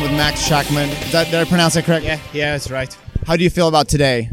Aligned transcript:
Max 0.00 0.46
Schachmann. 0.46 0.88
Is 1.04 1.12
that, 1.12 1.26
did 1.26 1.34
I 1.34 1.44
pronounce 1.44 1.74
that 1.74 1.84
correct? 1.84 2.04
Yeah, 2.04 2.18
yeah, 2.32 2.52
that's 2.52 2.70
right. 2.70 2.96
How 3.26 3.36
do 3.36 3.42
you 3.42 3.50
feel 3.50 3.68
about 3.68 3.88
today? 3.88 4.30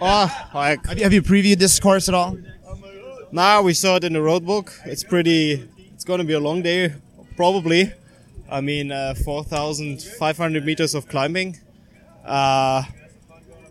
Oh, 0.00 0.48
like 0.52 0.84
Have 0.86 0.98
you, 0.98 1.04
have 1.04 1.12
you 1.12 1.22
previewed 1.22 1.58
this 1.58 1.78
course 1.78 2.08
at 2.08 2.14
all? 2.14 2.36
now 3.30 3.62
we 3.62 3.72
saw 3.72 3.96
it 3.96 4.04
in 4.04 4.12
the 4.14 4.20
road 4.22 4.44
book. 4.44 4.72
It's 4.84 5.04
pretty. 5.04 5.68
It's 5.94 6.04
going 6.04 6.18
to 6.18 6.24
be 6.24 6.32
a 6.32 6.40
long 6.40 6.60
day, 6.62 6.92
probably. 7.36 7.92
I 8.50 8.60
mean, 8.60 8.90
uh, 8.90 9.14
4,500 9.24 10.64
meters 10.64 10.94
of 10.94 11.06
climbing. 11.08 11.58
Uh, 12.24 12.82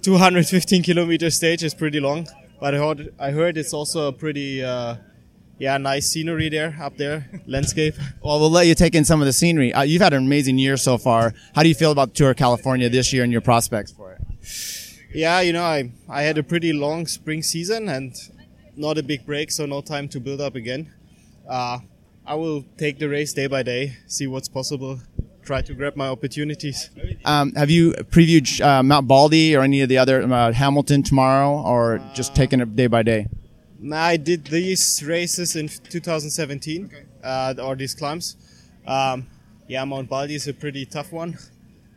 215 0.02 0.84
kilometer 0.84 1.30
stage 1.30 1.64
is 1.64 1.74
pretty 1.76 2.00
long, 2.00 2.28
but 2.60 2.74
I 2.74 2.78
heard 2.78 3.14
I 3.20 3.32
heard 3.32 3.58
it's 3.58 3.74
also 3.74 4.08
a 4.08 4.14
pretty. 4.14 4.64
Uh, 4.64 4.96
yeah, 5.62 5.78
nice 5.78 6.10
scenery 6.10 6.50
there 6.50 6.76
up 6.82 6.98
there, 6.98 7.30
landscape. 7.46 7.94
Well, 8.24 8.40
we'll 8.40 8.50
let 8.50 8.66
you 8.66 8.76
take 8.76 8.96
in 8.96 9.06
some 9.06 9.22
of 9.22 9.26
the 9.26 9.34
scenery. 9.34 9.74
Uh, 9.74 9.84
you've 9.84 10.02
had 10.02 10.14
an 10.14 10.26
amazing 10.26 10.58
year 10.58 10.76
so 10.78 10.98
far. 10.98 11.34
How 11.56 11.62
do 11.64 11.70
you 11.70 11.76
feel 11.76 11.92
about 11.92 12.16
Tour 12.16 12.32
of 12.32 12.38
California 12.38 12.90
this 12.90 13.14
year 13.14 13.24
and 13.24 13.32
your 13.32 13.42
prospects 13.42 13.92
for 13.92 14.14
it? 14.14 14.22
Yeah, 15.14 15.42
you 15.42 15.54
know, 15.54 15.64
I 15.64 15.92
I 16.10 16.24
had 16.24 16.38
a 16.38 16.44
pretty 16.44 16.74
long 16.74 17.06
spring 17.06 17.44
season 17.44 17.90
and 17.90 18.16
not 18.76 18.98
a 18.98 19.04
big 19.04 19.26
break, 19.26 19.52
so 19.52 19.66
no 19.66 19.82
time 19.82 20.08
to 20.10 20.20
build 20.20 20.42
up 20.42 20.56
again. 20.56 20.92
Uh, 21.48 21.80
I 22.26 22.36
will 22.36 22.64
take 22.78 22.98
the 22.98 23.10
race 23.10 23.34
day 23.34 23.48
by 23.48 23.62
day, 23.64 23.98
see 24.08 24.28
what's 24.28 24.50
possible, 24.50 25.00
try 25.44 25.62
to 25.62 25.74
grab 25.74 25.96
my 25.96 26.08
opportunities. 26.08 26.90
Um, 27.26 27.54
have 27.54 27.70
you 27.70 27.94
previewed 28.16 28.62
uh, 28.62 28.82
Mount 28.82 29.08
Baldy 29.08 29.56
or 29.56 29.62
any 29.62 29.82
of 29.82 29.90
the 29.90 29.98
other 29.98 30.22
uh, 30.24 30.54
Hamilton 30.54 31.04
tomorrow, 31.04 31.62
or 31.62 32.00
just 32.14 32.34
taking 32.36 32.62
it 32.62 32.76
day 32.76 32.88
by 32.88 33.04
day? 33.04 33.28
Nah, 33.84 33.98
I 33.98 34.18
did 34.18 34.46
these 34.46 35.04
races 35.04 35.56
in 35.56 35.68
2017, 35.68 36.92
uh, 37.24 37.56
or 37.60 37.76
these 37.76 37.96
climbs. 37.96 38.36
Um, 38.86 39.26
yeah, 39.68 39.84
Mount 39.86 40.08
Baldy 40.08 40.36
is 40.36 40.48
a 40.48 40.54
pretty 40.54 40.86
tough 40.86 41.12
one. 41.12 41.36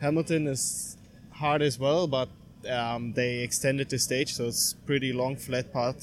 Hamilton 0.00 0.46
is 0.46 0.96
hard 1.30 1.60
as 1.60 1.78
well, 1.78 2.06
but 2.06 2.30
um, 2.70 3.12
they 3.12 3.40
extended 3.40 3.90
the 3.90 3.98
stage, 3.98 4.32
so 4.32 4.46
it's 4.46 4.72
pretty 4.86 5.12
long 5.12 5.36
flat 5.36 5.74
part 5.74 5.96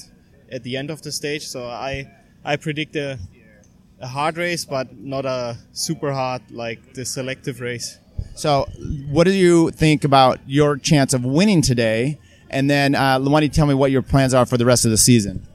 at 0.52 0.62
the 0.62 0.76
end 0.76 0.88
of 0.88 1.02
the 1.02 1.10
stage. 1.10 1.48
So 1.48 1.66
I 1.66 2.08
I 2.44 2.54
predict 2.56 2.94
a, 2.94 3.18
a 4.00 4.06
hard 4.06 4.36
race, 4.36 4.64
but 4.64 4.96
not 4.96 5.24
a 5.24 5.58
super 5.72 6.12
hard 6.12 6.42
like 6.52 6.94
the 6.94 7.04
selective 7.04 7.60
race. 7.60 7.98
So, 8.36 8.68
what 9.10 9.24
do 9.24 9.32
you 9.32 9.70
think 9.72 10.04
about 10.04 10.38
your 10.46 10.76
chance 10.76 11.12
of 11.12 11.24
winning 11.24 11.60
today? 11.60 12.18
And 12.50 12.70
then, 12.70 12.94
uh, 12.94 13.18
why 13.18 13.40
don't 13.40 13.42
you 13.42 13.48
tell 13.48 13.66
me 13.66 13.74
what 13.74 13.90
your 13.90 14.02
plans 14.02 14.32
are 14.32 14.46
for 14.46 14.56
the 14.56 14.64
rest 14.64 14.84
of 14.84 14.90
the 14.90 14.96
season? 14.96 15.46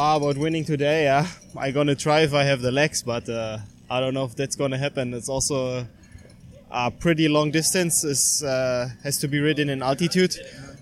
Ah, 0.00 0.14
about 0.14 0.38
winning 0.38 0.64
today, 0.64 1.02
yeah. 1.10 1.26
I'm 1.56 1.74
gonna 1.74 1.96
try 1.96 2.20
if 2.20 2.32
I 2.32 2.44
have 2.44 2.60
the 2.60 2.70
legs, 2.70 3.02
but 3.02 3.28
uh, 3.28 3.58
I 3.90 3.98
don't 3.98 4.14
know 4.14 4.22
if 4.26 4.36
that's 4.36 4.54
gonna 4.54 4.78
happen. 4.78 5.12
It's 5.12 5.28
also 5.28 5.88
a 6.70 6.92
pretty 6.92 7.26
long 7.26 7.50
distance. 7.50 8.04
Is 8.04 8.44
uh, 8.44 8.90
has 9.02 9.18
to 9.18 9.26
be 9.26 9.40
ridden 9.40 9.68
in 9.68 9.82
altitude, 9.82 10.36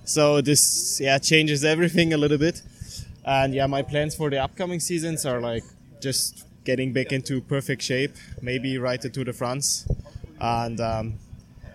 so 0.05 0.43
this 0.43 1.01
yeah 1.01 1.17
changes 1.17 1.65
everything 1.65 2.13
a 2.13 2.19
little 2.19 2.37
bit. 2.37 2.61
And 3.25 3.55
yeah, 3.55 3.67
my 3.67 3.81
plans 3.81 4.15
for 4.15 4.29
the 4.29 4.37
upcoming 4.37 4.81
seasons 4.81 5.25
are 5.25 5.41
like 5.41 5.65
just 6.03 6.45
getting 6.65 6.93
back 6.93 7.11
into 7.11 7.41
perfect 7.41 7.81
shape, 7.81 8.17
maybe 8.43 8.77
ride 8.77 9.01
the 9.01 9.09
Tour 9.09 9.25
de 9.25 9.33
France, 9.33 9.89
and 10.43 10.79
um, 10.79 11.15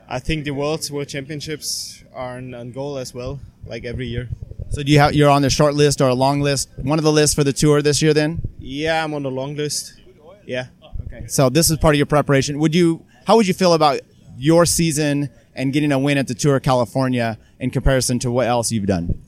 I 0.08 0.20
think 0.20 0.44
the 0.44 0.52
World's 0.52 0.92
World 0.92 1.08
Championships 1.08 2.04
are 2.14 2.38
on 2.38 2.72
goal 2.72 3.00
as 3.00 3.16
well, 3.16 3.40
like 3.66 3.84
every 3.84 4.06
year. 4.06 4.30
So, 4.72 4.84
do 4.84 4.92
you 4.92 5.00
have 5.00 5.14
you're 5.14 5.30
on 5.30 5.42
the 5.42 5.50
short 5.50 5.76
list 5.76 6.02
or 6.02 6.08
a 6.08 6.14
long 6.14 6.42
list? 6.42 6.70
One 6.78 6.98
of 6.98 7.04
the 7.04 7.12
lists 7.12 7.36
for 7.36 7.44
the 7.44 7.54
tour 7.54 7.82
this 7.82 8.02
year, 8.02 8.14
then. 8.14 8.42
Yeah, 8.60 9.04
I'm 9.04 9.14
on 9.14 9.24
the 9.24 9.32
long 9.32 9.56
list. 9.56 10.00
Yeah. 10.46 10.68
Okay. 11.06 11.28
So, 11.28 11.50
this 11.50 11.70
is 11.70 11.78
part 11.78 11.94
of 11.96 11.98
your 11.98 12.06
preparation. 12.06 12.58
Would 12.60 12.74
you? 12.74 13.06
How 13.26 13.36
would 13.36 13.48
you 13.48 13.54
feel 13.54 13.74
about 13.74 14.00
your 14.38 14.66
season 14.66 15.30
and 15.54 15.72
getting 15.74 15.92
a 15.92 16.00
win 16.00 16.18
at 16.18 16.28
the 16.28 16.34
Tour 16.34 16.56
of 16.56 16.64
California 16.64 17.38
in 17.60 17.70
comparison 17.70 18.18
to 18.20 18.32
what 18.32 18.48
else 18.48 18.72
you've 18.72 18.88
done? 18.88 19.22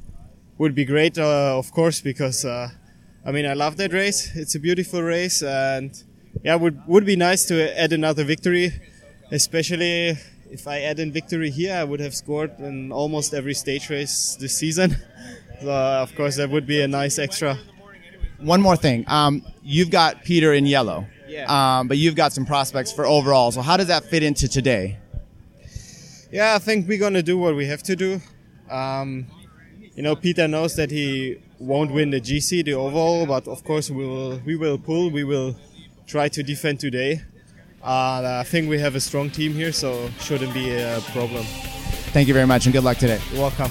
would 0.57 0.75
be 0.75 0.85
great, 0.85 1.17
uh, 1.17 1.57
of 1.57 1.71
course, 1.71 2.01
because 2.01 2.45
uh, 2.45 2.69
I 3.25 3.31
mean 3.31 3.45
I 3.45 3.53
love 3.53 3.77
that 3.77 3.91
race. 3.91 4.35
It's 4.35 4.55
a 4.55 4.59
beautiful 4.59 5.01
race, 5.01 5.41
and 5.43 5.91
yeah, 6.43 6.55
would 6.55 6.79
would 6.87 7.05
be 7.05 7.15
nice 7.15 7.45
to 7.47 7.55
add 7.77 7.91
another 7.93 8.23
victory, 8.23 8.71
especially 9.31 10.17
if 10.51 10.67
I 10.67 10.81
add 10.81 10.99
in 10.99 11.11
victory 11.11 11.49
here. 11.49 11.75
I 11.75 11.83
would 11.83 11.99
have 11.99 12.15
scored 12.15 12.59
in 12.59 12.91
almost 12.91 13.33
every 13.33 13.53
stage 13.53 13.89
race 13.89 14.37
this 14.39 14.55
season. 14.55 14.95
so 15.63 15.71
of 15.71 16.13
course, 16.15 16.35
that 16.37 16.49
would 16.49 16.65
be 16.67 16.81
a 16.81 16.87
nice 16.87 17.17
extra. 17.19 17.57
One 18.39 18.61
more 18.61 18.75
thing. 18.75 19.05
Um, 19.07 19.43
you've 19.63 19.89
got 19.89 20.23
Peter 20.23 20.53
in 20.53 20.65
yellow, 20.65 21.07
Yeah. 21.27 21.45
um, 21.79 21.87
but 21.87 21.97
you've 21.97 22.15
got 22.15 22.33
some 22.33 22.45
prospects 22.45 22.91
for 22.91 23.05
overall. 23.05 23.51
So, 23.51 23.61
how 23.61 23.77
does 23.77 23.87
that 23.87 24.03
fit 24.05 24.21
into 24.23 24.47
today? 24.47 24.97
Yeah, 26.31 26.55
I 26.55 26.59
think 26.59 26.87
we're 26.87 26.97
gonna 26.99 27.23
do 27.23 27.37
what 27.37 27.55
we 27.55 27.65
have 27.67 27.83
to 27.83 27.95
do. 27.95 28.21
Um, 28.69 29.27
you 29.95 30.01
know, 30.03 30.15
Peter 30.15 30.47
knows 30.47 30.75
that 30.75 30.89
he 30.91 31.37
won't 31.59 31.91
win 31.91 32.09
the 32.09 32.19
GC, 32.19 32.63
the 32.63 32.73
overall, 32.73 33.25
but 33.25 33.47
of 33.47 33.63
course 33.63 33.89
we 33.89 34.05
will. 34.05 34.41
We 34.45 34.55
will 34.55 34.77
pull. 34.77 35.09
We 35.11 35.23
will 35.23 35.55
try 36.07 36.27
to 36.29 36.43
defend 36.43 36.79
today. 36.79 37.21
Uh, 37.83 38.39
I 38.41 38.43
think 38.45 38.69
we 38.69 38.79
have 38.79 38.95
a 38.95 38.99
strong 38.99 39.29
team 39.29 39.53
here, 39.53 39.71
so 39.71 40.09
shouldn't 40.19 40.53
be 40.53 40.71
a 40.73 40.99
problem. 41.11 41.43
Thank 42.13 42.27
you 42.27 42.33
very 42.33 42.47
much, 42.47 42.65
and 42.65 42.73
good 42.73 42.83
luck 42.83 42.97
today. 42.97 43.19
You're 43.31 43.41
welcome. 43.41 43.69